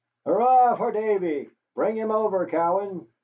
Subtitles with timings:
[0.25, 1.51] "Hooray for Davy.
[1.75, 3.05] Bring him over, Cowan."